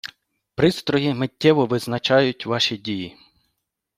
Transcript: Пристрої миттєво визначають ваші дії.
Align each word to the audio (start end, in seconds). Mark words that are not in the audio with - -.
Пристрої 0.55 1.13
миттєво 1.13 1.65
визначають 1.65 2.45
ваші 2.45 2.77
дії. 2.77 3.17